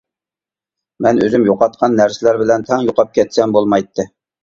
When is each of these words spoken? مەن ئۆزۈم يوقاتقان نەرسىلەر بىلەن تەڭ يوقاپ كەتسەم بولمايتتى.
مەن 1.07 1.21
ئۆزۈم 1.27 1.45
يوقاتقان 1.51 1.99
نەرسىلەر 2.01 2.43
بىلەن 2.43 2.69
تەڭ 2.73 2.91
يوقاپ 2.91 3.17
كەتسەم 3.21 3.59
بولمايتتى. 3.61 4.13